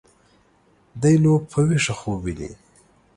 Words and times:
دى 1.01 1.11
نو 1.23 1.33
په 1.49 1.59
ويښه 1.67 1.93
خوب 1.99 2.19
ويني. 2.23 2.51